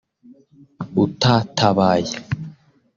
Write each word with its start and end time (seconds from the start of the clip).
utatabaye 1.03 2.11